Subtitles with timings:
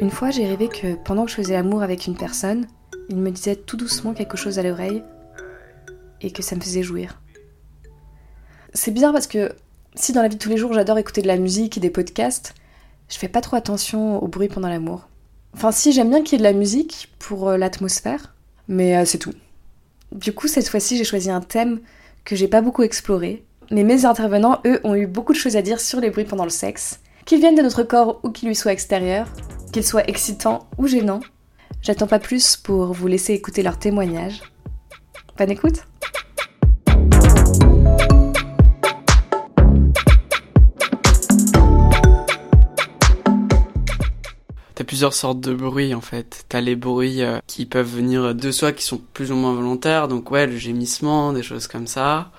[0.00, 2.66] Une fois, j'ai rêvé que pendant que je faisais l'amour avec une personne,
[3.08, 5.02] il me disait tout doucement quelque chose à l'oreille
[6.20, 7.20] et que ça me faisait jouir.
[8.74, 9.52] C'est bizarre parce que
[9.96, 11.90] si dans la vie de tous les jours j'adore écouter de la musique et des
[11.90, 12.54] podcasts,
[13.08, 15.08] je fais pas trop attention au bruit pendant l'amour.
[15.54, 18.34] Enfin si j'aime bien qu'il y ait de la musique pour euh, l'atmosphère,
[18.68, 19.32] mais euh, c'est tout.
[20.12, 21.80] Du coup cette fois-ci j'ai choisi un thème
[22.24, 25.62] que j'ai pas beaucoup exploré, mais mes intervenants eux ont eu beaucoup de choses à
[25.62, 28.56] dire sur les bruits pendant le sexe, qu'ils viennent de notre corps ou qu'ils lui
[28.56, 29.28] soient extérieurs,
[29.70, 31.20] qu'ils soient excitants ou gênants.
[31.82, 34.40] J'attends pas plus pour vous laisser écouter leurs témoignages.
[35.36, 35.84] Bonne écoute
[44.74, 46.46] T'as plusieurs sortes de bruits en fait.
[46.48, 50.08] T'as les bruits euh, qui peuvent venir de soi, qui sont plus ou moins volontaires,
[50.08, 52.30] donc ouais, le gémissement, des choses comme ça.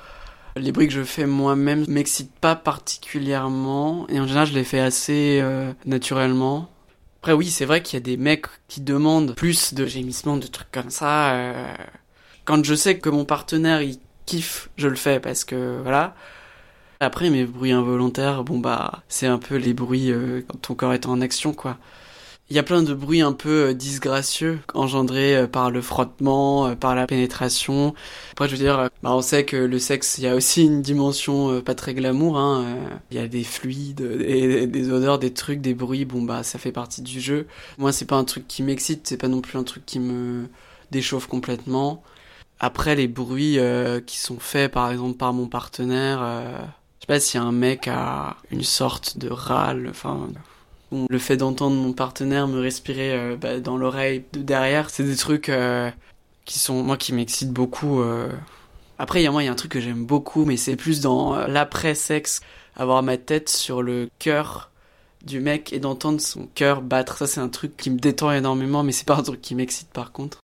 [0.59, 4.79] Les bruits que je fais moi-même m'excitent pas particulièrement, et en général je les fais
[4.79, 6.69] assez euh, naturellement.
[7.21, 10.47] Après oui, c'est vrai qu'il y a des mecs qui demandent plus de gémissements, de
[10.47, 11.33] trucs comme ça.
[11.33, 11.73] Euh...
[12.45, 16.15] Quand je sais que mon partenaire il kiffe, je le fais parce que voilà.
[16.99, 20.93] Après mes bruits involontaires, bon bah c'est un peu les bruits euh, quand ton corps
[20.93, 21.77] est en action quoi.
[22.51, 26.65] Il y a plein de bruits un peu euh, disgracieux engendrés euh, par le frottement,
[26.65, 27.93] euh, par la pénétration.
[28.31, 30.81] Après, je veux dire, bah, on sait que le sexe, il y a aussi une
[30.81, 32.39] dimension pas très glamour.
[32.39, 32.65] Hein.
[33.11, 36.05] Il y a des fluides, des, des, odeurs, des trucs, des bruits.
[36.05, 37.45] Bon, bah, ça fait partie du jeu.
[37.77, 40.47] Moi, c'est pas un truc qui m'excite, c'est pas non plus un truc qui me
[40.89, 42.01] déchauffe complètement.
[42.59, 43.59] Après, les bruits
[44.07, 48.37] qui sont faits, par exemple, par mon partenaire, je sais pas si un mec a
[48.49, 50.29] une sorte de râle, enfin
[50.91, 55.15] le fait d'entendre mon partenaire me respirer euh, bah, dans l'oreille de derrière, c'est des
[55.15, 55.89] trucs euh,
[56.45, 58.01] qui sont moi qui m'excitent beaucoup.
[58.01, 58.31] Euh.
[58.97, 60.75] Après, il y a moi, il y a un truc que j'aime beaucoup, mais c'est
[60.75, 62.41] plus dans l'après-sexe,
[62.75, 64.71] avoir ma tête sur le cœur
[65.23, 67.17] du mec et d'entendre son cœur battre.
[67.17, 69.89] Ça, c'est un truc qui me détend énormément, mais c'est pas un truc qui m'excite
[69.89, 70.39] par contre.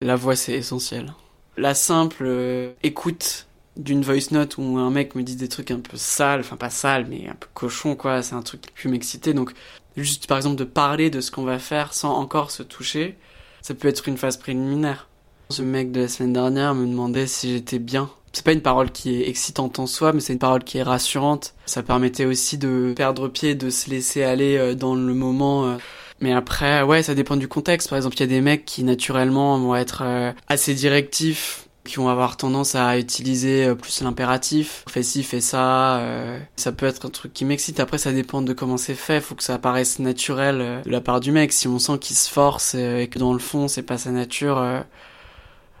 [0.00, 1.14] La voix, c'est essentiel.
[1.56, 3.45] La simple écoute
[3.76, 6.70] d'une voice note où un mec me dit des trucs un peu sales, enfin pas
[6.70, 9.34] sales, mais un peu cochon, quoi, c'est un truc qui peut m'exciter.
[9.34, 9.52] Donc,
[9.96, 13.16] juste par exemple de parler de ce qu'on va faire sans encore se toucher,
[13.62, 15.08] ça peut être une phase préliminaire.
[15.50, 18.10] Ce mec de la semaine dernière me demandait si j'étais bien.
[18.32, 20.82] C'est pas une parole qui est excitante en soi, mais c'est une parole qui est
[20.82, 21.54] rassurante.
[21.64, 25.66] Ça permettait aussi de perdre pied, de se laisser aller euh, dans le moment.
[25.66, 25.76] Euh.
[26.20, 27.88] Mais après, ouais, ça dépend du contexte.
[27.88, 31.96] Par exemple, il y a des mecs qui naturellement vont être euh, assez directifs qui
[31.96, 34.84] vont avoir tendance à utiliser euh, plus l'impératif.
[34.88, 35.98] Fais ci, fais ça.
[35.98, 37.80] Euh, ça peut être un truc qui m'excite.
[37.80, 39.20] Après, ça dépend de comment c'est fait.
[39.20, 41.52] Faut que ça paraisse naturel euh, de la part du mec.
[41.52, 44.62] Si on sent qu'il se force et que dans le fond, c'est pas sa nature.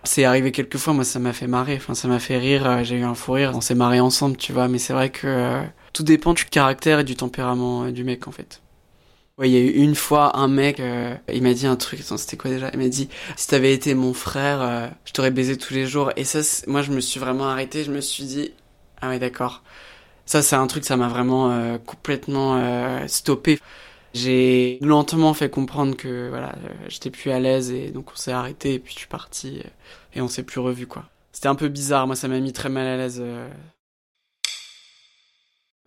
[0.04, 0.94] c'est arrivé quelques fois.
[0.94, 1.76] Moi, ça m'a fait marrer.
[1.76, 2.84] Enfin, ça m'a fait rire.
[2.84, 3.52] J'ai eu un fou rire.
[3.54, 4.68] On s'est marré ensemble, tu vois.
[4.68, 5.62] Mais c'est vrai que
[5.92, 8.62] tout dépend du caractère et du tempérament du mec, en fait.
[9.38, 12.00] Ouais, il y a eu une fois un mec, euh, il m'a dit un truc,
[12.00, 12.70] attends, c'était quoi déjà?
[12.72, 16.10] Il m'a dit, si t'avais été mon frère, euh, je t'aurais baisé tous les jours.
[16.16, 18.52] Et ça, moi, je me suis vraiment arrêté, je me suis dit,
[19.02, 19.62] ah ouais, d'accord.
[20.26, 23.58] Ça, c'est un truc, ça m'a vraiment euh, complètement stoppé.
[24.14, 26.54] J'ai lentement fait comprendre que voilà,
[26.88, 29.62] j'étais plus à l'aise et donc on s'est arrêté et puis je suis parti
[30.14, 31.04] et on s'est plus revu quoi.
[31.32, 33.22] C'était un peu bizarre, moi ça m'a mis très mal à l'aise.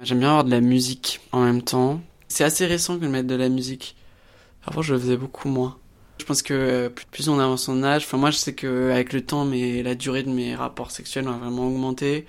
[0.01, 2.01] J'aime bien avoir de la musique en même temps.
[2.29, 3.95] C'est assez récent que de mettre de la musique.
[4.65, 5.77] Avant, je le faisais beaucoup moins.
[6.19, 9.13] Je pense que euh, plus on avance en âge, enfin moi je sais que avec
[9.13, 12.27] le temps, mais la durée de mes rapports sexuels a vraiment augmenté.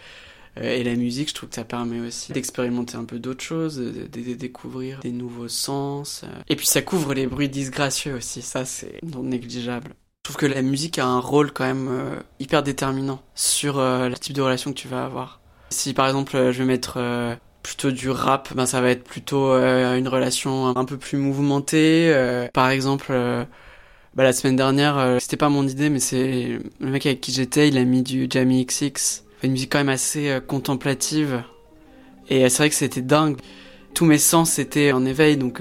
[0.59, 3.77] Euh, et la musique, je trouve que ça permet aussi d'expérimenter un peu d'autres choses,
[3.77, 6.22] de, découvrir des nouveaux sens.
[6.25, 6.28] Euh.
[6.49, 9.91] Et puis ça couvre les bruits disgracieux aussi, ça c'est non négligeable.
[10.25, 11.91] Je trouve que la musique a un rôle quand même
[12.38, 15.41] hyper déterminant sur le type de relation que tu vas avoir.
[15.71, 16.99] Si par exemple je vais mettre
[17.62, 22.10] plutôt du rap, ben ça va être plutôt euh, une relation un peu plus mouvementée.
[22.12, 23.12] Euh, par exemple,
[24.15, 27.69] bah, la semaine dernière, c'était pas mon idée, mais c'est le mec avec qui j'étais,
[27.69, 31.43] il a mis du Jamie XX, une musique quand même assez contemplative.
[32.28, 33.37] Et c'est vrai que c'était dingue.
[33.94, 35.61] Tous mes sens étaient en éveil, donc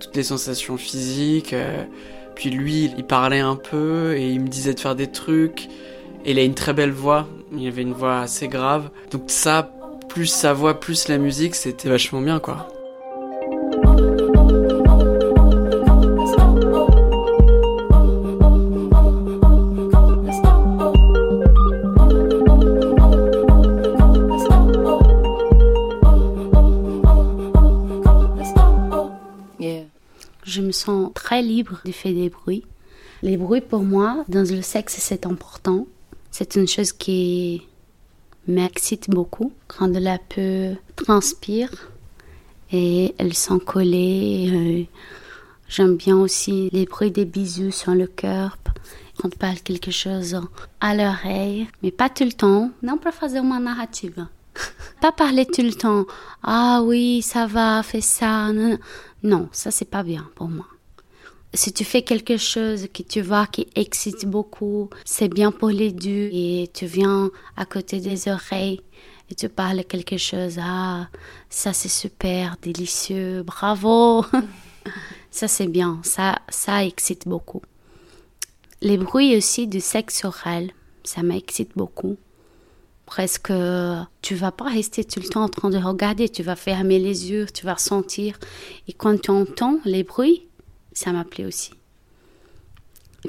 [0.00, 1.54] toutes les sensations physiques.
[2.34, 5.68] puis lui, il parlait un peu et il me disait de faire des trucs.
[6.24, 7.28] Et il a une très belle voix.
[7.56, 8.90] Il avait une voix assez grave.
[9.10, 9.72] Donc ça,
[10.10, 12.68] plus sa voix, plus la musique, c'était vachement bien quoi.
[30.42, 32.64] Je me sens très libre de faire des bruits.
[33.22, 35.86] Les bruits pour moi, dans le sexe, c'est important.
[36.32, 37.62] C'est une chose qui
[38.46, 41.70] m'excite beaucoup quand la peau transpire
[42.72, 44.88] et elles sont collées.
[45.68, 48.58] J'aime bien aussi les bruits des bisous sur le cœur
[49.18, 50.40] quand on parle quelque chose
[50.80, 52.70] à l'oreille, mais pas tout le temps.
[52.82, 54.26] Non, pour faire une narrative.
[55.00, 56.06] pas parler tout le temps.
[56.42, 58.50] Ah oui, ça va, fais ça.
[59.22, 60.66] Non ça c'est pas bien pour moi.
[61.52, 65.90] Si tu fais quelque chose que tu vois qui excite beaucoup, c'est bien pour les
[65.90, 68.80] deux et tu viens à côté des oreilles
[69.30, 70.58] et tu parles quelque chose.
[70.60, 71.08] Ah,
[71.48, 74.24] ça c'est super, délicieux, bravo.
[75.30, 76.00] Ça, c'est bien.
[76.02, 77.62] Ça, ça excite beaucoup.
[78.82, 80.70] Les bruits aussi du sexe oral,
[81.04, 82.16] ça m'excite beaucoup.
[83.06, 83.52] Presque,
[84.22, 87.30] tu vas pas rester tout le temps en train de regarder, tu vas fermer les
[87.30, 88.38] yeux, tu vas ressentir.
[88.88, 90.46] Et quand tu entends les bruits,
[91.00, 91.72] ça m'appelait aussi.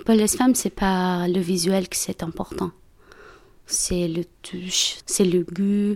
[0.05, 2.71] pour les femmes, c'est pas le visuel qui c'est important.
[3.65, 5.95] C'est le touche, c'est le goût.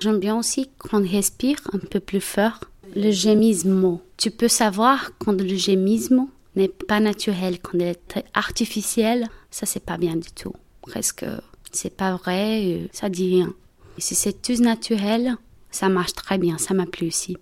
[0.00, 2.58] J'aime bien aussi qu'on respire un peu plus fort
[2.96, 3.98] le gémisme.
[4.16, 6.26] Tu peux savoir quand le gémisme
[6.56, 10.54] n'est pas naturel, quand il est artificiel, ça c'est pas bien du tout.
[10.82, 11.24] Presque,
[11.70, 13.52] c'est pas vrai, euh, ça dit rien.
[13.98, 15.36] Si c'est tout naturel,
[15.70, 17.36] ça marche très bien, ça m'a plu aussi.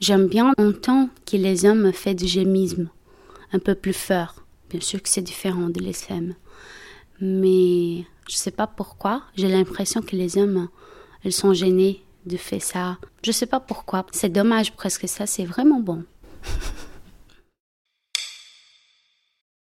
[0.00, 2.88] J'aime bien entendre que les hommes font du gémisme,
[3.52, 4.42] un peu plus fort.
[4.70, 6.34] Bien sûr que c'est différent de les femmes.
[7.20, 10.68] Mais je sais pas pourquoi, j'ai l'impression que les hommes,
[11.22, 12.98] elles sont gênés de faire ça.
[13.22, 14.06] Je sais pas pourquoi.
[14.12, 16.04] C'est dommage presque ça, c'est vraiment bon.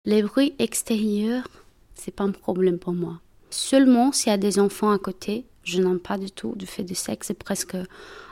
[0.05, 1.49] Les bruits extérieurs,
[1.95, 3.21] c'est pas un problème pour moi.
[3.49, 6.85] Seulement s'il y a des enfants à côté, je n'aime pas du tout du fait
[6.85, 7.29] de sexe.
[7.29, 7.77] C'est presque,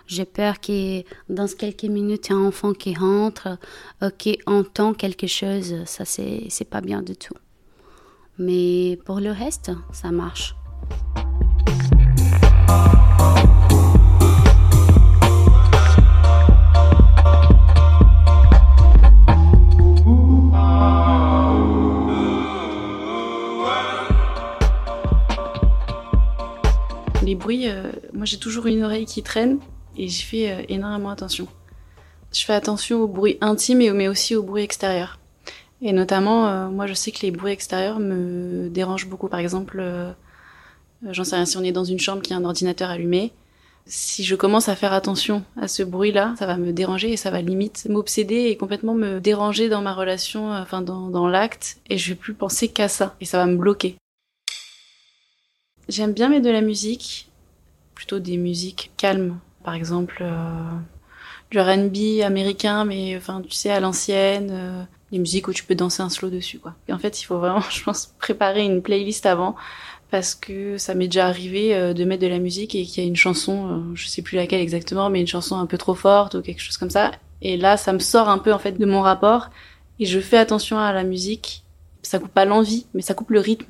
[0.07, 3.59] j'ai peur que dans quelques minutes, il y un enfant qui rentre,
[4.03, 5.85] euh, qui entend quelque chose.
[5.87, 7.35] Ça, c'est, c'est pas bien du tout.
[8.39, 10.55] Mais pour le reste, ça marche.
[27.23, 29.59] Les bruits, euh, moi j'ai toujours une oreille qui traîne
[29.97, 31.47] et j'y fais euh, énormément attention.
[32.33, 35.19] Je fais attention aux bruits intimes mais aussi aux bruits extérieurs.
[35.83, 39.29] Et notamment, euh, moi je sais que les bruits extérieurs me dérangent beaucoup.
[39.29, 39.83] Par exemple,
[41.11, 43.33] j'en sais rien, si on est dans une chambre qui a un ordinateur allumé,
[43.87, 47.31] si je commence à faire attention à ce bruit-là, ça va me déranger et ça
[47.31, 51.99] va limite m'obséder et complètement me déranger dans ma relation, enfin dans, dans l'acte, et
[51.99, 53.97] je vais plus penser qu'à ça, et ça va me bloquer.
[55.89, 57.29] J'aime bien mettre de la musique,
[57.95, 59.39] plutôt des musiques calmes.
[59.65, 60.71] Par exemple, euh,
[61.51, 65.75] du R&B américain, mais enfin, tu sais, à l'ancienne, euh, des musiques où tu peux
[65.75, 66.75] danser un slow dessus, quoi.
[66.91, 69.57] En fait, il faut vraiment, je pense, préparer une playlist avant,
[70.11, 73.07] parce que ça m'est déjà arrivé euh, de mettre de la musique et qu'il y
[73.07, 76.35] a une chanson, je sais plus laquelle exactement, mais une chanson un peu trop forte
[76.35, 77.13] ou quelque chose comme ça.
[77.43, 79.51] Et là, ça me sort un peu, en fait, de mon rapport,
[79.99, 81.65] et je fais attention à la musique.
[82.03, 83.67] Ça coupe pas l'envie, mais ça coupe le rythme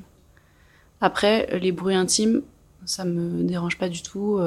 [1.01, 2.41] après, les bruits intimes,
[2.85, 4.39] ça me dérange pas du tout.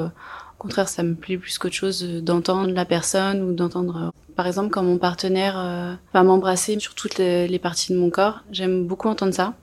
[0.59, 4.11] Euh, au contraire, ça me plaît plus qu'autre chose euh, d'entendre la personne ou d'entendre,
[4.35, 8.41] par exemple, quand mon partenaire va m'embrasser sur toutes les, parties de mon corps.
[8.51, 9.53] J'aime beaucoup entendre ça.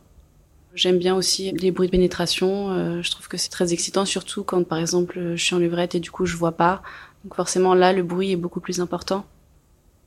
[0.74, 3.00] J'aime bien aussi les bruits de pénétration.
[3.02, 6.00] je trouve que c'est très excitant, surtout quand, par exemple, je suis en levrette et
[6.00, 6.82] du coup, je vois pas.
[7.24, 9.24] Donc forcément, là, le bruit est beaucoup plus important.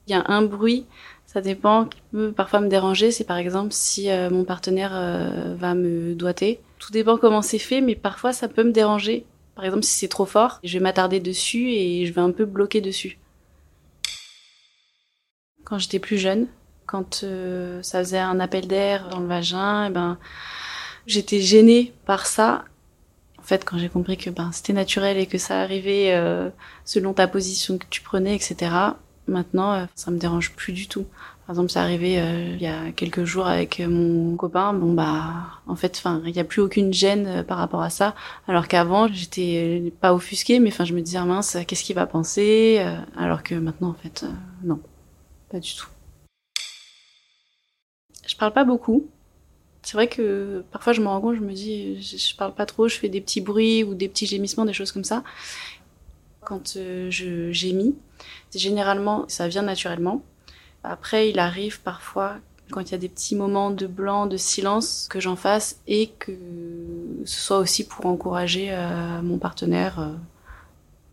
[0.05, 0.85] Il y a un bruit
[1.31, 3.11] ça dépend, qui peut parfois me déranger.
[3.11, 6.59] C'est par exemple si euh, mon partenaire euh, va me doiter.
[6.79, 9.25] Tout dépend comment c'est fait, mais parfois ça peut me déranger.
[9.59, 12.45] Par exemple, si c'est trop fort, je vais m'attarder dessus et je vais un peu
[12.45, 13.19] bloquer dessus.
[15.65, 16.47] Quand j'étais plus jeune,
[16.85, 20.17] quand euh, ça faisait un appel d'air dans le vagin, et eh ben
[21.07, 22.63] j'étais gênée par ça.
[23.37, 26.17] En fait, quand j'ai compris que ben c'était naturel et que ça arrivait
[26.85, 28.93] selon ta position que tu prenais, etc
[29.29, 31.05] Maintenant, euh, ça me dérange plus du tout.
[31.45, 34.73] Par exemple, c'est arrivé euh, il y a quelques jours avec mon copain.
[34.73, 37.89] Bon bah, en fait, enfin, il n'y a plus aucune gêne euh, par rapport à
[37.89, 38.15] ça.
[38.47, 42.05] Alors qu'avant, j'étais pas offusquée, mais enfin, je me disais ah, mince, qu'est-ce qu'il va
[42.05, 42.83] penser
[43.17, 44.25] Alors que maintenant, en fait,
[44.63, 44.79] non,
[45.51, 45.87] pas du tout.
[48.27, 49.07] Je parle pas beaucoup.
[49.81, 52.65] C'est vrai que parfois je me rends compte, je me dis, je, je parle pas
[52.65, 55.23] trop, je fais des petits bruits ou des petits gémissements, des choses comme ça.
[56.49, 57.95] Quand je gémis,
[58.55, 60.23] Généralement, ça vient naturellement.
[60.83, 62.35] Après, il arrive parfois,
[62.71, 66.07] quand il y a des petits moments de blanc, de silence, que j'en fasse et
[66.19, 66.31] que
[67.25, 69.99] ce soit aussi pour encourager euh, mon partenaire.
[69.99, 70.13] Euh.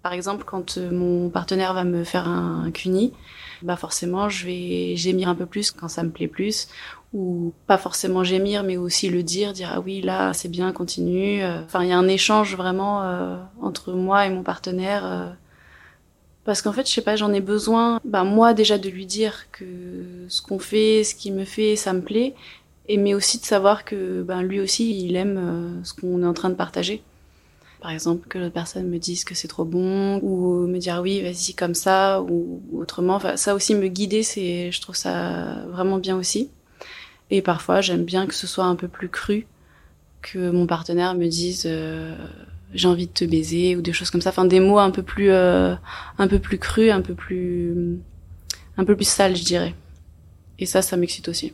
[0.02, 3.12] Par exemple, quand euh, mon partenaire va me faire un, cuni,
[3.62, 6.69] bah forcément, je vais gémir un peu plus quand ça me plaît plus,
[7.13, 11.43] ou pas forcément gémir, mais aussi le dire, dire ah oui là c'est bien, continue.
[11.65, 13.03] Enfin, il y a un échange vraiment
[13.63, 15.37] entre moi et mon partenaire
[16.45, 19.51] Parce qu'en fait, je sais pas, j'en ai besoin, bah, moi déjà de lui dire
[19.53, 19.65] que
[20.29, 22.35] ce qu'on fait, ce qu'il me fait, ça me plaît,
[22.89, 26.27] et mais aussi de savoir que ben, lui aussi, il aime euh, ce qu'on est
[26.27, 27.03] en train de partager.
[27.81, 31.21] Par exemple, que l'autre personne me dise que c'est trop bon, ou me dire oui,
[31.23, 33.17] vas-y comme ça, ou, autrement.
[33.17, 36.51] Enfin, ça aussi me guider, c'est, je trouve ça vraiment bien aussi.
[37.30, 39.47] Et parfois, j'aime bien que ce soit un peu plus cru,
[40.23, 42.14] que mon partenaire me dise euh,
[42.73, 44.30] j'ai envie de te baiser ou des choses comme ça.
[44.30, 45.75] Enfin, des mots un peu plus, euh,
[46.18, 47.99] un peu plus crus, un peu plus,
[48.76, 49.75] un peu plus sales, je dirais.
[50.59, 51.52] Et ça, ça m'excite aussi.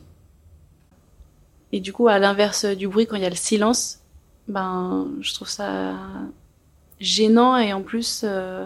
[1.71, 3.99] Et du coup, à l'inverse du bruit, quand il y a le silence,
[4.47, 5.95] ben, je trouve ça
[6.99, 8.65] gênant et en plus, euh,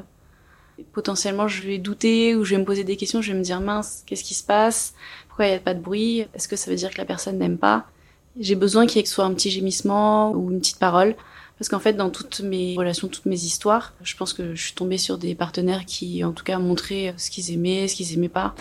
[0.94, 3.22] potentiellement, je vais douter ou je vais me poser des questions.
[3.22, 4.94] Je vais me dire mince, qu'est-ce qui se passe?
[5.28, 6.26] Pourquoi il n'y a pas de bruit?
[6.34, 7.86] Est-ce que ça veut dire que la personne n'aime pas?
[8.40, 11.16] J'ai besoin qu'il y ait soit un petit gémissement ou une petite parole
[11.58, 14.74] parce qu'en fait, dans toutes mes relations, toutes mes histoires, je pense que je suis
[14.74, 18.30] tombée sur des partenaires qui, en tout cas, montraient ce qu'ils aimaient, ce qu'ils aimaient
[18.30, 18.54] pas.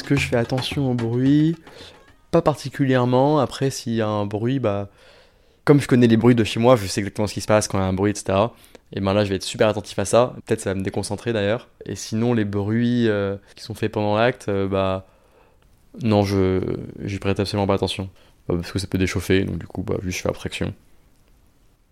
[0.00, 1.56] Est-ce que je fais attention au bruit?
[2.30, 3.38] Pas particulièrement.
[3.38, 4.88] Après, s'il y a un bruit, bah
[5.66, 7.68] comme je connais les bruits de chez moi, je sais exactement ce qui se passe
[7.68, 8.38] quand il y a un bruit, etc.
[8.94, 10.32] Et ben là, je vais être super attentif à ça.
[10.46, 11.68] Peut-être ça va me déconcentrer d'ailleurs.
[11.84, 15.06] Et sinon, les bruits euh, qui sont faits pendant l'acte, euh, bah
[16.02, 16.62] non, je
[17.04, 18.08] j'y prête absolument pas attention.
[18.48, 20.72] Bah, parce que ça peut déchauffer, donc du coup, bah, juste je fais abstraction.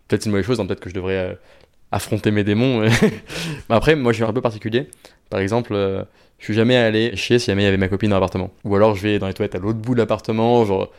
[0.08, 1.34] Peut-être c'est une mauvaise chose, hein, peut-être que je devrais euh,
[1.92, 2.88] affronter mes démons.
[3.68, 4.88] Après, moi, je suis un peu particulier.
[5.30, 5.74] Par exemple,
[6.38, 8.50] je suis jamais allé chier si jamais il y avait ma copine dans l'appartement.
[8.64, 10.90] Ou alors je vais dans les toilettes à l'autre bout de l'appartement, genre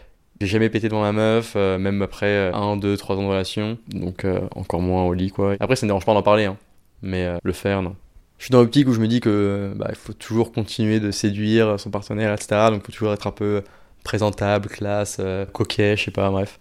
[0.41, 3.77] j'ai jamais pété devant ma meuf, euh, même après 1, 2, 3 ans de relation.
[3.89, 5.55] Donc euh, encore moins au lit, quoi.
[5.59, 6.57] Après, ça ne dérange pas d'en parler, hein.
[7.01, 7.95] Mais euh, le faire, non.
[8.37, 11.11] Je suis dans l'optique où je me dis que bah, il faut toujours continuer de
[11.11, 12.67] séduire son partenaire, etc.
[12.71, 13.63] Donc il faut toujours être un peu
[14.03, 15.21] présentable, classe,
[15.53, 16.59] coquet, je sais pas, bref.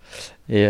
[0.48, 0.68] Et,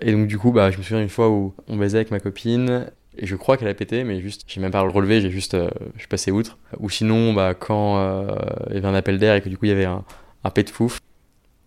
[0.00, 2.20] et, donc du coup, bah, je me souviens une fois où on baisait avec ma
[2.20, 5.30] copine, et je crois qu'elle a pété, mais juste, j'ai même pas le relevé, j'ai
[5.30, 5.56] juste,
[5.94, 6.58] je suis passé outre.
[6.80, 8.26] Ou sinon, bah, quand
[8.68, 10.04] il y avait un appel d'air et que du coup il y avait un,
[10.44, 11.00] un pet de fouf,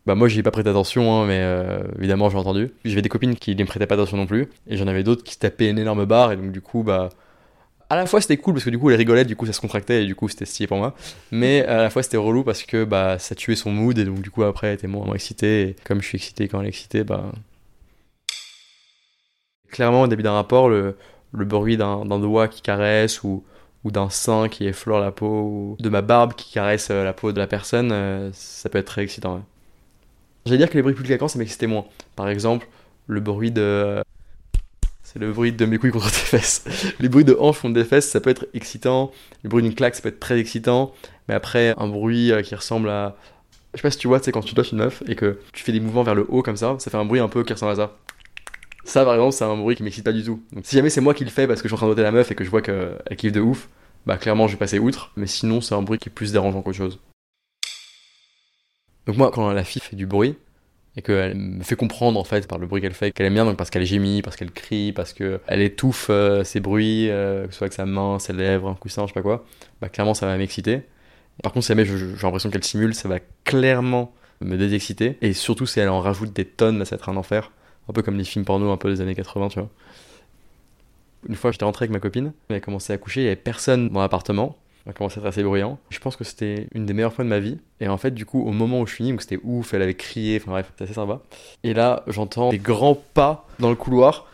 [0.05, 2.71] bah moi j'y ai pas prêté attention, hein, mais euh, évidemment j'ai entendu.
[2.85, 5.23] J'avais des copines qui ne me prêtaient pas attention non plus, et j'en avais d'autres
[5.23, 7.09] qui se tapaient une énorme barre, et donc du coup bah
[7.91, 9.59] à la fois c'était cool parce que du coup elle rigolait, du coup ça se
[9.59, 10.95] contractait et du coup c'était stylé pour moi,
[11.29, 14.21] mais à la fois c'était relou parce que bah ça tuait son mood et donc
[14.21, 16.69] du coup après elle était moins, excitée, et comme je suis excité quand elle est
[16.69, 17.33] excitée, bah
[19.69, 20.95] clairement au début d'un rapport le,
[21.33, 23.43] bruit d'un doigt qui caresse ou
[23.83, 27.13] ou d'un sein qui effleure la peau, ou de ma barbe qui caresse euh, la
[27.13, 29.43] peau de la personne, euh, ça peut être très excitant.
[30.45, 31.85] J'allais dire que les bruits plus claquants, ça m'excitait moins.
[32.15, 32.67] Par exemple,
[33.07, 34.03] le bruit de.
[35.11, 36.63] C'est le bruit de mes couilles contre tes fesses.
[37.01, 39.11] Les bruits de hanches contre des fesses, ça peut être excitant.
[39.43, 40.93] Le bruit d'une claque, ça peut être très excitant.
[41.27, 43.17] Mais après, un bruit euh, qui ressemble à.
[43.73, 45.63] Je sais pas si tu vois, c'est quand tu touches une meuf et que tu
[45.63, 47.51] fais des mouvements vers le haut comme ça, ça fait un bruit un peu qui
[47.51, 47.97] ressemble à ça.
[48.85, 50.41] Ça, par exemple, c'est un bruit qui m'excite pas du tout.
[50.53, 52.01] Donc, si jamais c'est moi qui le fais parce que je suis en train de
[52.01, 53.67] la meuf et que je vois qu'elle kiffe de ouf,
[54.05, 55.11] bah clairement, je vais passer outre.
[55.17, 56.99] Mais sinon, c'est un bruit qui est plus dérangeant qu'autre chose.
[59.07, 60.37] Donc moi, quand la fille fait du bruit,
[60.97, 63.45] et qu'elle me fait comprendre en fait par le bruit qu'elle fait qu'elle aime bien,
[63.45, 67.53] donc parce qu'elle gémit, parce qu'elle crie, parce qu'elle étouffe euh, ses bruits, euh, que
[67.53, 69.45] ce soit avec sa main, ses lèvres, un coussin, je sais pas quoi,
[69.81, 70.81] bah clairement ça va m'exciter.
[71.43, 75.17] Par contre, si jamais j'ai l'impression qu'elle simule, ça va clairement me désexciter.
[75.21, 77.51] Et surtout si elle en rajoute des tonnes, là ça va être un enfer.
[77.89, 79.69] Un peu comme les films porno un peu des années 80, tu vois.
[81.27, 83.35] Une fois, j'étais rentré avec ma copine, elle a commencé à coucher, il y avait
[83.35, 84.57] personne dans l'appartement
[84.87, 85.77] a commencé à être assez bruyant.
[85.89, 87.59] Je pense que c'était une des meilleures fois de ma vie.
[87.79, 89.93] Et en fait, du coup, au moment où je finis, donc c'était ouf, elle avait
[89.93, 91.21] crié, enfin bref, c'était assez sympa.
[91.63, 94.27] Et là, j'entends des grands pas dans le couloir.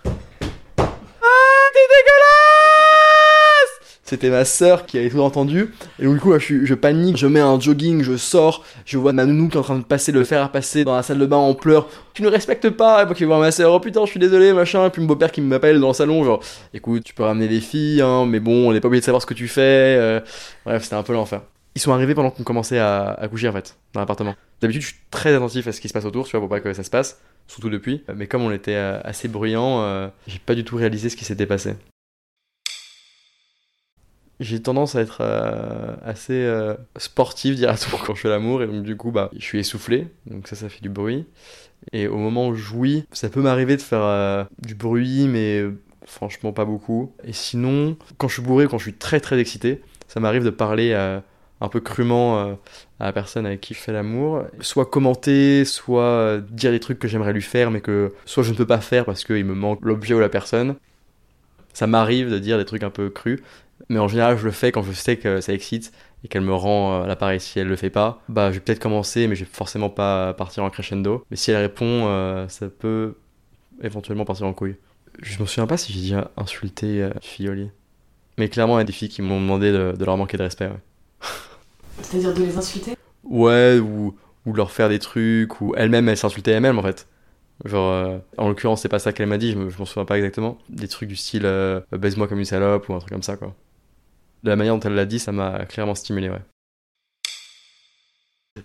[4.07, 5.73] C'était ma sœur qui avait tout entendu.
[5.99, 9.25] Et du coup, je, je, panique, je mets un jogging, je sors, je vois ma
[9.25, 11.25] nounou qui est en train de passer le fer à passer dans la salle de
[11.25, 11.89] bain en pleurs.
[12.13, 13.03] Tu ne respectes pas.
[13.03, 14.85] Et moi qui vois ma sœur, oh putain, je suis désolé, machin.
[14.85, 16.41] Et puis mon beau-père qui m'appelle dans le salon, genre,
[16.73, 19.21] écoute, tu peux ramener les filles, hein, mais bon, on n'est pas obligé de savoir
[19.21, 19.97] ce que tu fais.
[19.99, 20.21] Euh.
[20.65, 21.41] bref, c'était un peu l'enfer.
[21.75, 24.35] Ils sont arrivés pendant qu'on commençait à, à, coucher en fait, dans l'appartement.
[24.61, 26.61] D'habitude, je suis très attentif à ce qui se passe autour, tu vois, pour pas
[26.61, 28.05] que ça se passe, surtout depuis.
[28.15, 31.25] Mais comme on était euh, assez bruyant, euh, j'ai pas du tout réalisé ce qui
[31.25, 31.75] s'était passé
[34.39, 38.83] j'ai tendance à être euh, assez euh, sportif, directement quand je fais l'amour, et donc
[38.83, 41.25] du coup, bah, je suis essoufflé, donc ça, ça fait du bruit.
[41.93, 45.63] Et au moment où je jouis, ça peut m'arriver de faire euh, du bruit, mais
[46.05, 47.13] franchement pas beaucoup.
[47.23, 50.49] Et sinon, quand je suis bourré, quand je suis très très excité, ça m'arrive de
[50.49, 50.93] parler
[51.61, 52.57] un peu crûment
[52.99, 57.07] à la personne avec qui je fais l'amour, soit commenter, soit dire des trucs que
[57.07, 59.79] j'aimerais lui faire, mais que soit je ne peux pas faire parce qu'il me manque
[59.83, 60.75] l'objet ou la personne.
[61.73, 63.39] Ça m'arrive de dire des trucs un peu crus,
[63.89, 65.91] Mais en général, je le fais quand je sais que ça excite
[66.23, 67.39] et qu'elle me rend euh, l'appareil.
[67.39, 70.33] Si elle le fait pas, bah je vais peut-être commencer, mais je vais forcément pas
[70.33, 71.23] partir en crescendo.
[71.29, 73.15] Mais si elle répond, euh, ça peut
[73.81, 74.75] éventuellement partir en couille.
[75.21, 77.69] Je me souviens pas si j'ai déjà insulté euh, lit.
[78.37, 80.43] Mais clairement, il y a des filles qui m'ont demandé de, de leur manquer de
[80.43, 80.67] respect.
[80.67, 80.79] Ouais,
[82.01, 82.95] C'est-à-dire de les insulter?
[83.23, 84.15] Ouais ou,
[84.45, 87.07] ou de leur faire des trucs, ou elle-même, elle s'insultait elle-même en fait.
[87.65, 90.57] Genre, euh, en l'occurrence, c'est pas ça qu'elle m'a dit, je m'en souviens pas exactement.
[90.69, 93.55] Des trucs du style euh, baise-moi comme une salope ou un truc comme ça, quoi.
[94.43, 96.41] De la manière dont elle l'a dit, ça m'a clairement stimulé, ouais.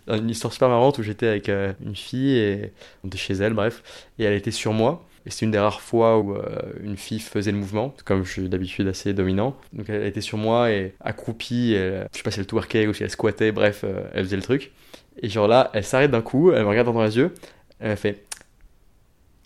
[0.08, 2.72] Une histoire super marrante où j'étais avec euh, une fille et
[3.04, 3.82] on était chez elle, bref,
[4.18, 5.04] et elle était sur moi.
[5.26, 6.46] Et c'est une des rares fois où euh,
[6.82, 9.54] une fille faisait le mouvement, comme je suis d'habitude assez dominant.
[9.72, 12.94] Donc elle était sur moi et accroupie, elle- je sais pas si elle twerkait ou
[12.94, 14.72] si elle squattait, bref, euh, elle faisait le truc.
[15.20, 17.34] Et genre là, elle s'arrête d'un coup, elle me regarde dans les yeux,
[17.78, 18.24] elle m'a fait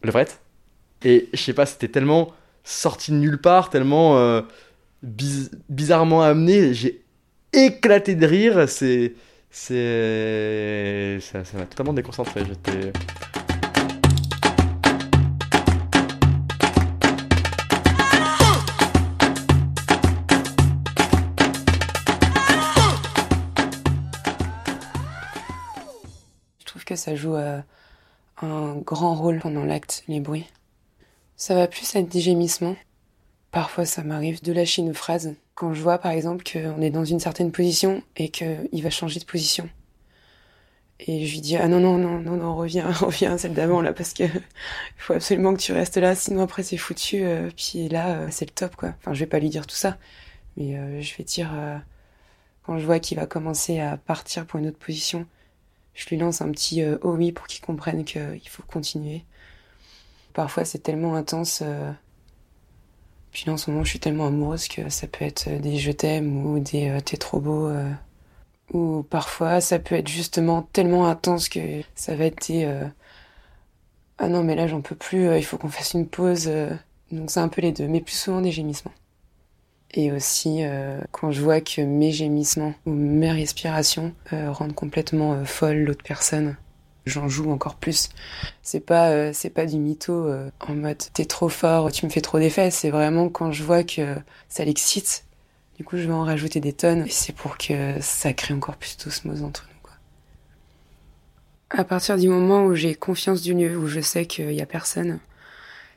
[0.03, 0.41] Levrette?
[1.05, 2.33] Et je sais pas, c'était tellement
[2.65, 4.43] sorti de nulle part, tellement euh,
[5.03, 7.05] biz- bizarrement amené, j'ai
[7.53, 9.15] éclaté de rire, c'est.
[9.51, 11.19] C'est.
[11.21, 12.93] Ça ça m'a totalement déconcentré, j'étais.
[26.59, 27.61] Je trouve que ça joue euh,
[28.43, 30.47] un grand rôle pendant l'acte, les bruits.
[31.37, 32.77] Ça va plus être des gémissements.
[33.51, 37.05] Parfois, ça m'arrive de lâcher une phrase quand je vois, par exemple, qu'on est dans
[37.05, 39.69] une certaine position et qu'il va changer de position.
[41.01, 43.93] Et je lui dis, ah non, non, non, non, non, reviens, reviens celle d'avant, là,
[43.93, 44.25] parce que
[44.97, 48.47] faut absolument que tu restes là, sinon après c'est foutu, euh, puis là, euh, c'est
[48.47, 48.95] le top, quoi.
[48.99, 49.99] Enfin, je vais pas lui dire tout ça,
[50.57, 51.51] mais euh, je vais dire,
[52.63, 55.27] quand je vois qu'il va commencer à partir pour une autre position,
[55.95, 59.25] je lui lance un petit oh oui pour qu'il comprenne qu'il faut continuer.
[60.35, 61.63] Parfois c'est tellement intense.
[63.37, 65.77] Puis là en ce moment je suis tellement amoureuse que ça peut être euh, des
[65.77, 67.67] je t'aime ou des euh, t'es trop beau.
[67.67, 67.93] euh,
[68.73, 72.65] Ou parfois ça peut être justement tellement intense que ça va être des
[74.17, 76.51] ah non mais là j'en peux plus, il faut qu'on fasse une pause.
[77.13, 78.95] Donc c'est un peu les deux, mais plus souvent des gémissements.
[79.93, 80.63] Et aussi,
[81.13, 86.57] quand je vois que mes gémissements ou mes respirations rendent complètement folle l'autre personne,
[87.07, 88.11] j'en joue encore plus.
[88.63, 92.11] C'est pas, euh, c'est pas du mytho euh, en mode t'es trop fort, tu me
[92.11, 92.71] fais trop d'effets.
[92.71, 94.17] C'est vraiment quand je vois que
[94.49, 95.25] ça l'excite.
[95.77, 97.07] Du coup, je vais en rajouter des tonnes.
[97.11, 99.81] C'est pour que ça crée encore plus d'osmose entre nous.
[99.83, 99.93] Quoi.
[101.71, 104.67] À partir du moment où j'ai confiance du lieu, où je sais qu'il y a
[104.67, 105.21] personne,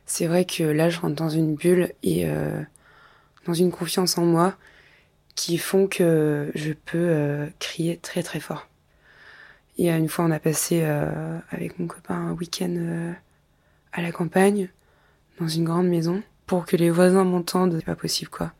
[0.05, 2.61] c'est vrai que là, je rentre dans une bulle et euh,
[3.45, 4.55] dans une confiance en moi
[5.35, 8.67] qui font que je peux euh, crier très très fort.
[9.79, 13.13] Y a une fois, on a passé euh, avec mon copain un week-end euh,
[13.93, 14.69] à la campagne,
[15.39, 17.75] dans une grande maison, pour que les voisins m'entendent.
[17.79, 18.53] C'est pas possible quoi.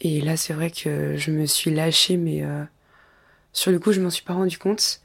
[0.00, 2.64] Et là, c'est vrai que je me suis lâchée, mais euh,
[3.52, 5.00] sur le coup, je m'en suis pas rendu compte.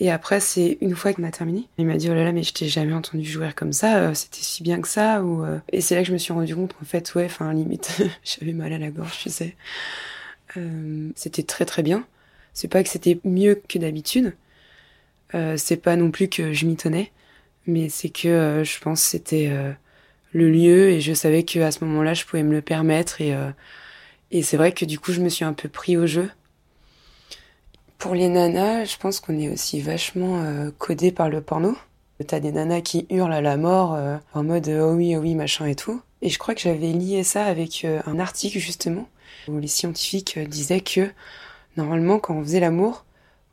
[0.00, 2.42] Et après, c'est une fois qu'on a terminé, il m'a dit oh là là, mais
[2.44, 3.98] je t'ai jamais entendu jouer comme ça.
[4.10, 5.20] euh, C'était si bien que ça.
[5.20, 8.02] Euh, et c'est là que je me suis rendu compte qu'en fait, ouais, enfin limite,
[8.24, 9.56] j'avais mal à la gorge, tu sais.
[10.56, 12.06] Euh, c'était très très bien.
[12.54, 14.34] C'est pas que c'était mieux que d'habitude.
[15.34, 17.12] Euh, c'est pas non plus que je m'y tenais,
[17.66, 19.72] mais c'est que euh, je pense c'était euh,
[20.32, 23.34] le lieu et je savais que à ce moment-là, je pouvais me le permettre et
[24.32, 26.30] et c'est vrai que du coup, je me suis un peu pris au jeu.
[27.98, 30.44] Pour les nanas, je pense qu'on est aussi vachement
[30.78, 31.76] codé par le porno.
[32.26, 35.34] T'as des nanas qui hurlent à la mort euh, en mode oh oui, oh oui,
[35.34, 36.02] machin et tout.
[36.22, 39.08] Et je crois que j'avais lié ça avec un article justement
[39.48, 41.10] où les scientifiques disaient que
[41.78, 43.04] normalement quand on faisait l'amour,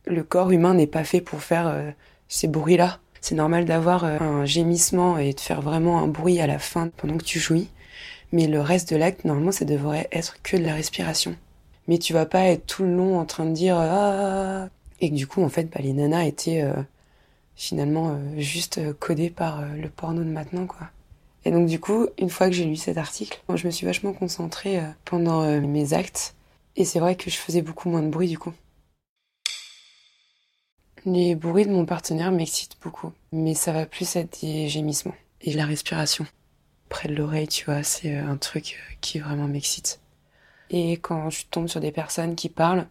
[0.10, 1.92] le corps humain n'est pas fait pour faire euh,
[2.28, 3.00] ces bruits-là.
[3.22, 6.90] C'est normal d'avoir euh, un gémissement et de faire vraiment un bruit à la fin
[6.98, 7.70] pendant que tu jouis.
[8.32, 11.36] Mais le reste de l'acte, normalement, ça devrait être que de la respiration.
[11.88, 14.68] Mais tu vas pas être tout le long en train de dire ah
[15.00, 16.74] et que du coup en fait bah, les nanas étaient euh,
[17.56, 20.90] finalement juste codées par le porno de maintenant quoi.
[21.46, 24.12] Et donc du coup une fois que j'ai lu cet article, je me suis vachement
[24.12, 26.36] concentrée pendant mes actes
[26.76, 28.54] et c'est vrai que je faisais beaucoup moins de bruit du coup.
[31.06, 35.54] Les bruits de mon partenaire m'excitent beaucoup, mais ça va plus être des gémissements et
[35.54, 36.26] la respiration
[36.90, 40.00] près de l'oreille, tu vois, c'est euh, un truc euh, qui vraiment m'excite.
[40.70, 42.88] Et quand je tombe sur des personnes qui parlent,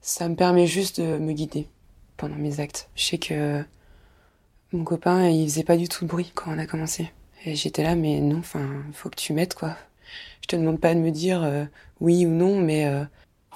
[0.00, 1.68] ça me permet juste de me guider
[2.16, 2.88] pendant mes actes.
[2.94, 3.64] Je sais que
[4.72, 7.12] mon copain, il faisait pas du tout de bruit quand on a commencé.
[7.44, 9.76] Et j'étais là, mais non, enfin, faut que tu m'aides, quoi.
[10.42, 11.64] Je te demande pas de me dire euh,
[12.00, 12.88] oui ou non, mais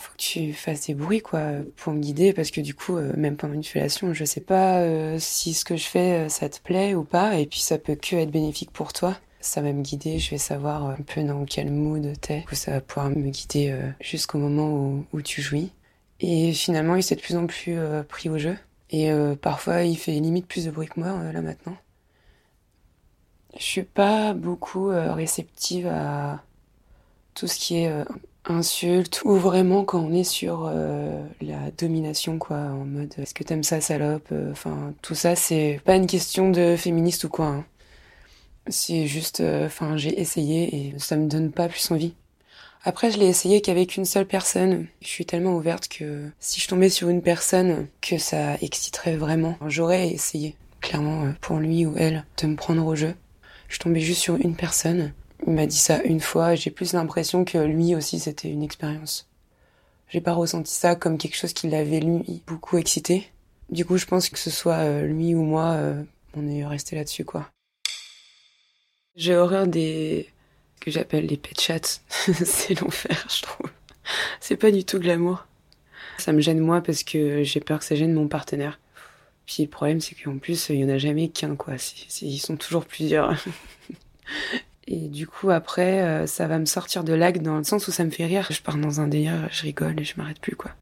[0.01, 1.41] faut que tu fasses des bruits, quoi,
[1.77, 4.79] pour me guider, parce que du coup, euh, même pendant une fellation, je sais pas
[4.79, 7.79] euh, si ce que je fais, euh, ça te plaît ou pas, et puis ça
[7.79, 9.17] peut que être bénéfique pour toi.
[9.41, 12.45] Ça va me guider, je vais savoir un peu dans quel mood t'es.
[12.53, 15.73] Ça va pouvoir me guider jusqu'au moment où, tu jouis.
[16.21, 18.55] Et finalement, il s'est de plus en plus pris au jeu.
[18.91, 19.11] Et
[19.41, 21.75] parfois, il fait limite plus de bruit que moi, là maintenant.
[23.57, 26.43] Je suis pas beaucoup réceptive à
[27.33, 27.91] tout ce qui est
[28.47, 33.45] insulte ou vraiment quand on est sur euh, la domination quoi en mode est-ce que
[33.45, 37.47] t'aimes ça salope euh, enfin tout ça c'est pas une question de féministe ou quoi
[37.47, 37.65] hein.
[38.69, 42.15] c'est juste euh, enfin j'ai essayé et ça me donne pas plus envie.
[42.83, 44.87] Après je l'ai essayé qu'avec une seule personne.
[45.03, 49.57] Je suis tellement ouverte que si je tombais sur une personne que ça exciterait vraiment.
[49.67, 53.15] J'aurais essayé clairement pour lui ou elle de me prendre au jeu.
[53.69, 55.13] Je tombais juste sur une personne
[55.47, 59.29] il m'a dit ça une fois, j'ai plus l'impression que lui aussi c'était une expérience.
[60.09, 63.29] J'ai pas ressenti ça comme quelque chose qui l'avait lui beaucoup excité.
[63.71, 66.03] Du coup, je pense que ce soit euh, lui ou moi, euh,
[66.35, 67.49] on est resté là-dessus quoi.
[69.15, 70.29] J'ai horreur des
[70.81, 72.01] que j'appelle les pet chats.
[72.09, 73.71] c'est l'enfer, je trouve.
[74.41, 75.47] C'est pas du tout glamour.
[76.19, 78.81] Ça me gêne moi parce que j'ai peur que ça gêne mon partenaire.
[79.47, 81.75] Puis le problème, c'est qu'en plus, il y en a jamais qu'un, quoi.
[82.23, 83.35] ils sont toujours plusieurs.
[84.93, 87.93] Et du coup, après, euh, ça va me sortir de l'acte dans le sens où
[87.93, 88.49] ça me fait rire.
[88.51, 90.73] Je pars dans un délire, je rigole et je m'arrête plus, quoi.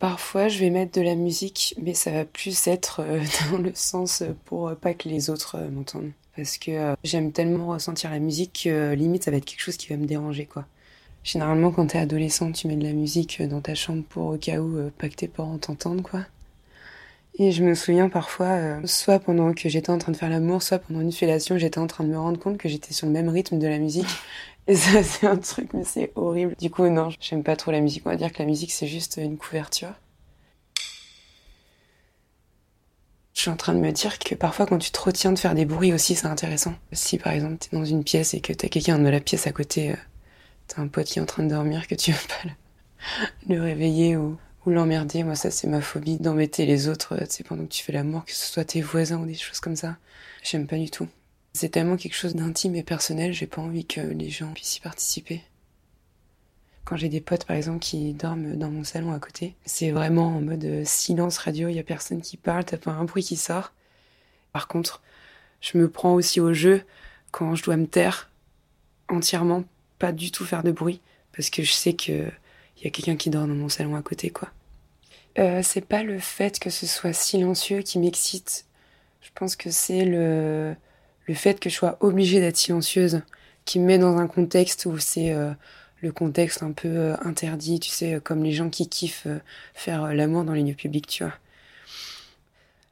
[0.00, 3.70] Parfois, je vais mettre de la musique, mais ça va plus être euh, dans le
[3.76, 6.10] sens pour pas que les autres euh, m'entendent.
[6.34, 9.88] Parce que j'aime tellement ressentir la musique que limite, ça va être quelque chose qui
[9.88, 10.66] va me déranger, quoi.
[11.22, 14.58] Généralement, quand t'es adolescent, tu mets de la musique dans ta chambre pour au cas
[14.58, 16.26] où pas que tes parents t'entendent, quoi.
[17.36, 20.62] Et je me souviens parfois, euh, soit pendant que j'étais en train de faire l'amour,
[20.62, 23.12] soit pendant une fellation, j'étais en train de me rendre compte que j'étais sur le
[23.12, 24.06] même rythme de la musique.
[24.68, 26.54] Et ça, c'est un truc, mais c'est horrible.
[26.60, 28.02] Du coup, non, j'aime pas trop la musique.
[28.06, 29.92] On va dire que la musique, c'est juste une couverture.
[33.34, 35.56] Je suis en train de me dire que parfois, quand tu te retiens de faire
[35.56, 36.74] des bruits aussi, c'est intéressant.
[36.92, 39.52] Si par exemple, t'es dans une pièce et que t'as quelqu'un de la pièce à
[39.52, 39.96] côté, euh,
[40.68, 42.48] t'as un pote qui est en train de dormir, que tu veux pas
[43.48, 45.24] le, le réveiller ou, ou l'emmerder.
[45.24, 48.24] Moi, ça, c'est ma phobie d'embêter les autres, tu sais, pendant que tu fais l'amour,
[48.24, 49.96] que ce soit tes voisins ou des choses comme ça.
[50.42, 51.08] J'aime pas du tout.
[51.52, 54.80] C'est tellement quelque chose d'intime et personnel, j'ai pas envie que les gens puissent y
[54.80, 55.42] participer.
[56.84, 60.36] Quand j'ai des potes, par exemple, qui dorment dans mon salon à côté, c'est vraiment
[60.36, 63.36] en mode silence radio, il y a personne qui parle, t'as pas un bruit qui
[63.36, 63.72] sort.
[64.52, 65.02] Par contre,
[65.60, 66.82] je me prends aussi au jeu
[67.30, 68.30] quand je dois me taire
[69.08, 69.64] entièrement,
[69.98, 71.00] pas du tout faire de bruit,
[71.34, 72.30] parce que je sais que
[72.76, 74.50] il y a quelqu'un qui dort dans mon salon à côté, quoi.
[75.38, 78.66] Euh, c'est pas le fait que ce soit silencieux qui m'excite.
[79.20, 80.76] Je pense que c'est le,
[81.26, 83.22] le fait que je sois obligée d'être silencieuse
[83.64, 85.50] qui me met dans un contexte où c'est euh,
[86.02, 89.26] le contexte un peu euh, interdit, tu sais, comme les gens qui kiffent
[89.72, 91.34] faire l'amour dans les lieux publics, tu vois.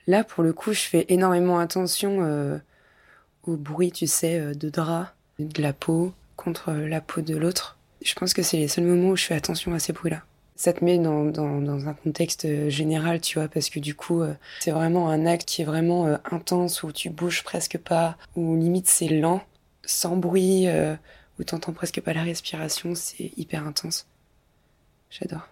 [0.08, 2.60] Là, pour le coup, je fais énormément attention
[3.44, 7.78] au bruit, tu sais, de drap, de la peau contre la peau de l'autre.
[8.04, 10.22] Je pense que c'est les seuls moments où je fais attention à ces bruits-là.
[10.56, 14.34] Ça te met dans, un contexte euh, général, tu vois, parce que du coup, euh,
[14.60, 18.56] c'est vraiment un acte qui est vraiment euh, intense, où tu bouges presque pas, où
[18.56, 19.42] limite c'est lent,
[19.84, 20.68] sans bruit,
[21.38, 24.06] où t'entends presque pas la respiration, c'est hyper intense.
[25.10, 25.48] J'adore.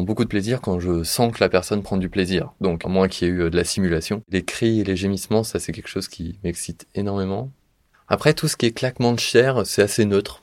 [0.00, 2.52] Beaucoup de plaisir quand je sens que la personne prend du plaisir.
[2.62, 4.22] Donc, à moins qu'il y ait eu euh, de la simulation.
[4.30, 7.50] Les cris et les gémissements, ça, c'est quelque chose qui m'excite énormément.
[8.08, 10.42] Après, tout ce qui est claquement de chair, c'est assez neutre.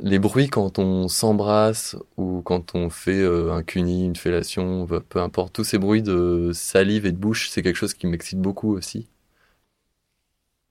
[0.00, 5.20] Les bruits quand on s'embrasse ou quand on fait euh, un cuni, une fellation, peu
[5.20, 8.74] importe, tous ces bruits de salive et de bouche, c'est quelque chose qui m'excite beaucoup
[8.74, 9.08] aussi.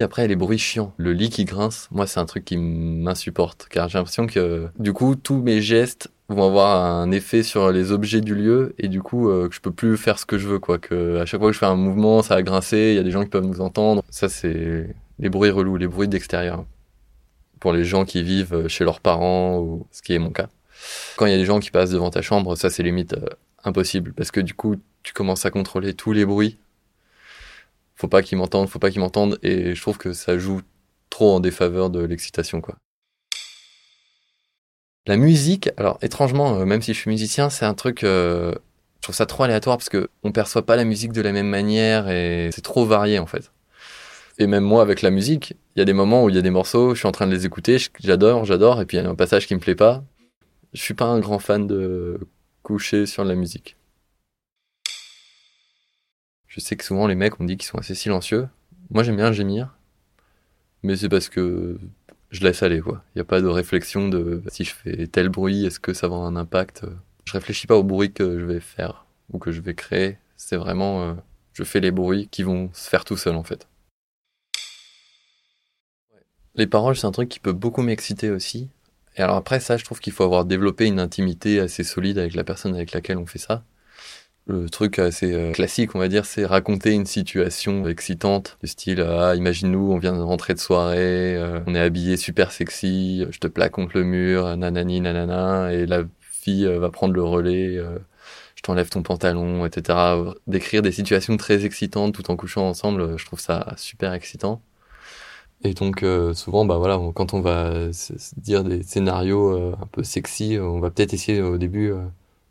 [0.02, 3.88] Après, les bruits chiants, le lit qui grince, moi, c'est un truc qui m'insupporte, car
[3.88, 8.22] j'ai l'impression que, du coup, tous mes gestes vont avoir un effet sur les objets
[8.22, 10.60] du lieu et du coup euh, que je peux plus faire ce que je veux
[10.60, 13.04] quoi à chaque fois que je fais un mouvement ça va grincer il y a
[13.04, 14.04] des gens qui peuvent nous entendre.
[14.10, 16.66] Ça c'est les bruits relous les bruits d'extérieur.
[17.60, 20.48] Pour les gens qui vivent chez leurs parents ou ce qui est mon cas.
[21.16, 23.26] Quand il y a des gens qui passent devant ta chambre ça c'est limite euh,
[23.64, 26.58] impossible parce que du coup tu commences à contrôler tous les bruits
[28.02, 30.62] faut pas qu'ils m'entendent faut pas qu'ils m'entendent et je trouve que ça joue
[31.10, 32.76] trop en défaveur de l'excitation quoi
[35.08, 38.54] la musique, alors étrangement, euh, même si je suis musicien, c'est un truc, euh,
[38.98, 41.48] je trouve ça trop aléatoire parce que on perçoit pas la musique de la même
[41.48, 43.52] manière et c'est trop varié en fait.
[44.38, 46.44] Et même moi avec la musique, il y a des moments où il y a
[46.44, 49.06] des morceaux, je suis en train de les écouter, j'adore, j'adore, et puis il y
[49.06, 50.04] a un passage qui me plaît pas.
[50.74, 52.20] Je suis pas un grand fan de
[52.64, 53.76] coucher sur la musique.
[56.52, 58.50] Je sais que souvent les mecs on dit qu'ils sont assez silencieux.
[58.90, 59.74] Moi j'aime bien gémir,
[60.84, 61.80] mais c'est parce que
[62.30, 63.06] je laisse aller quoi.
[63.16, 66.10] Il n'y a pas de réflexion de si je fais tel bruit, est-ce que ça
[66.10, 66.84] va avoir un impact?
[67.24, 70.18] Je réfléchis pas au bruit que je vais faire ou que je vais créer.
[70.36, 71.14] C'est vraiment, euh,
[71.54, 73.70] je fais les bruits qui vont se faire tout seul en fait.
[76.56, 78.68] Les paroles, c'est un truc qui peut beaucoup m'exciter aussi.
[79.16, 82.34] Et alors après ça, je trouve qu'il faut avoir développé une intimité assez solide avec
[82.34, 83.64] la personne avec laquelle on fait ça.
[84.52, 89.00] Le truc assez euh, classique, on va dire, c'est raconter une situation excitante, du style
[89.00, 93.40] ah imagine-nous, on vient de rentrer de soirée, euh, on est habillé super sexy, je
[93.40, 97.78] te plaque contre le mur, nanani nanana, et la fille euh, va prendre le relais,
[98.56, 99.98] je t'enlève ton pantalon, etc.
[100.48, 104.62] Décrire des situations très excitantes tout en couchant ensemble, je trouve ça super excitant.
[105.64, 110.58] Et donc souvent, bah voilà, quand on va se dire des scénarios un peu sexy,
[110.60, 111.94] on va peut-être essayer au début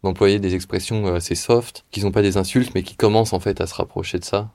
[0.02, 3.40] d'employer des expressions euh, assez soft, qui sont pas des insultes, mais qui commencent en
[3.40, 4.50] fait à se rapprocher de ça.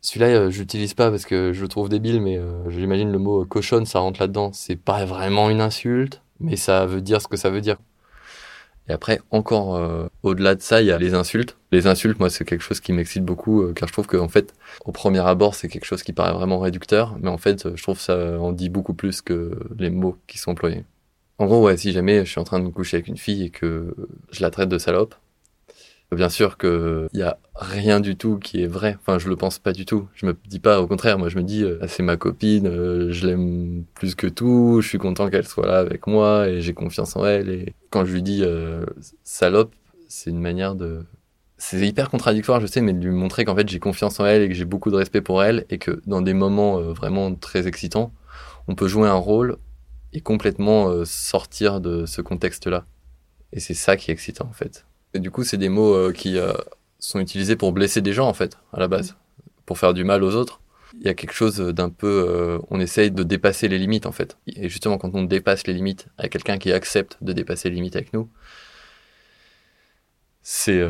[0.00, 3.44] Celui-là, euh, j'utilise pas parce que je le trouve débile, mais euh, j'imagine le mot
[3.46, 4.50] cochonne, ça rentre là-dedans.
[4.52, 7.76] C'est pas vraiment une insulte, mais ça veut dire ce que ça veut dire.
[8.86, 9.80] Et après, encore
[10.22, 11.56] au-delà de ça, il y a les insultes.
[11.72, 14.52] Les insultes, moi, c'est quelque chose qui m'excite beaucoup, car je trouve qu'en fait,
[14.84, 17.96] au premier abord, c'est quelque chose qui paraît vraiment réducteur, mais en fait, je trouve
[17.96, 20.84] que ça en dit beaucoup plus que les mots qui sont employés.
[21.38, 23.44] En gros, ouais, si jamais je suis en train de me coucher avec une fille
[23.44, 23.94] et que
[24.30, 25.14] je la traite de salope,
[26.14, 28.96] bien sûr qu'il y a rien du tout qui est vrai.
[29.00, 30.08] Enfin, je le pense pas du tout.
[30.14, 33.12] Je me dis pas, au contraire, moi je me dis, euh, c'est ma copine, euh,
[33.12, 36.74] je l'aime plus que tout, je suis content qu'elle soit là avec moi et j'ai
[36.74, 37.48] confiance en elle.
[37.48, 38.84] Et quand je lui dis euh,
[39.24, 39.72] salope,
[40.08, 41.04] c'est une manière de.
[41.56, 44.42] C'est hyper contradictoire, je sais, mais de lui montrer qu'en fait j'ai confiance en elle
[44.42, 47.66] et que j'ai beaucoup de respect pour elle et que dans des moments vraiment très
[47.68, 48.12] excitants,
[48.68, 49.56] on peut jouer un rôle
[50.14, 52.86] et complètement euh, sortir de ce contexte-là.
[53.52, 54.86] Et c'est ça qui est excitant en fait.
[55.12, 56.54] Et du coup, c'est des mots euh, qui euh,
[56.98, 59.16] sont utilisés pour blesser des gens en fait, à la base,
[59.66, 60.60] pour faire du mal aux autres.
[61.00, 64.38] Il y a quelque chose d'un peu, on essaye de dépasser les limites en fait.
[64.46, 67.96] Et justement, quand on dépasse les limites avec quelqu'un qui accepte de dépasser les limites
[67.96, 68.30] avec nous,
[70.40, 70.80] c'est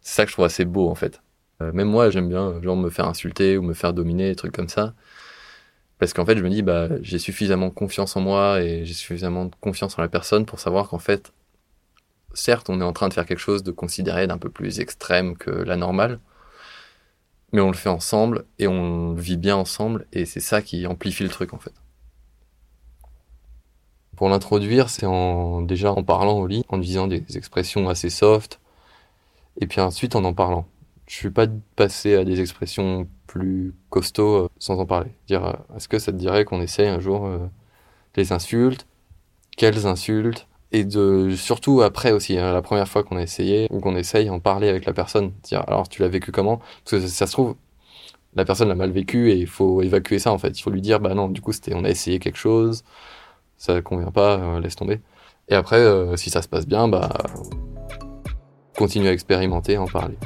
[0.00, 1.22] ça que je trouve assez beau en fait.
[1.58, 4.68] même moi, j'aime bien genre me faire insulter ou me faire dominer, des trucs comme
[4.68, 4.94] ça.
[5.98, 9.50] Parce qu'en fait, je me dis, bah, j'ai suffisamment confiance en moi et j'ai suffisamment
[9.60, 11.32] confiance en la personne pour savoir qu'en fait,
[12.34, 15.36] certes, on est en train de faire quelque chose de considéré d'un peu plus extrême
[15.36, 16.20] que la normale,
[17.52, 21.22] mais on le fait ensemble et on vit bien ensemble et c'est ça qui amplifie
[21.22, 21.72] le truc en fait.
[24.16, 28.60] Pour l'introduire, c'est en, déjà en parlant au lit, en disant des expressions assez soft,
[29.60, 30.66] et puis ensuite en en parlant.
[31.06, 35.10] Je suis pas passé à des expressions plus costauds euh, sans en parler.
[35.28, 37.38] Dire, euh, est-ce que ça te dirait qu'on essaye un jour euh,
[38.16, 38.86] les insultes?
[39.56, 40.48] Quelles insultes?
[40.72, 40.84] Et
[41.36, 44.68] surtout après aussi, hein, la première fois qu'on a essayé ou qu'on essaye en parler
[44.68, 45.32] avec la personne.
[45.44, 46.58] Dire, alors tu l'as vécu comment?
[46.84, 47.54] Parce que ça, se trouve,
[48.34, 50.58] la personne l'a mal vécu et il faut évacuer ça en fait.
[50.58, 52.82] Il faut lui dire, bah non, du coup on a essayé quelque chose,
[53.56, 55.00] ça convient pas, laisse tomber.
[55.48, 55.82] Et après,
[56.16, 57.10] si ça se passe bien, bah
[58.76, 60.16] continue à expérimenter, en parler.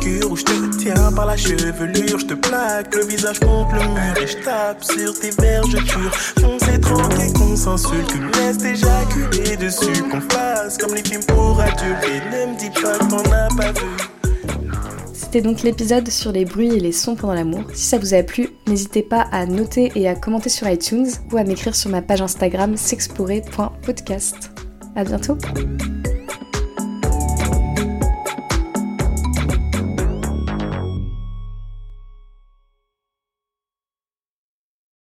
[0.00, 2.18] Obscures où je te tiens par la chevelure.
[2.18, 6.10] Je te plaque le visage contre le mur et je tape sur tes vergetures.
[6.44, 10.02] On s'est tranquille qu'on s'insulte, que me laisse éjaculer dessus.
[10.10, 13.72] Qu'on fasse comme les films pour adultes et ne me dis pas qu'on n'a pas
[13.72, 13.86] vu.
[15.12, 17.62] C'était donc l'épisode sur les bruits et les sons pendant l'amour.
[17.74, 21.36] Si ça vous a plu, n'hésitez pas à noter et à commenter sur iTunes ou
[21.36, 24.50] à m'écrire sur ma page Instagram s'explorer.podcast.
[24.96, 25.38] À bientôt